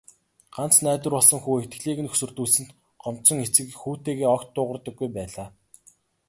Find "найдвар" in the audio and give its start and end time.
0.85-1.13